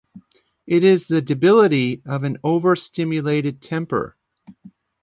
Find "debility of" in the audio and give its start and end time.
1.21-2.23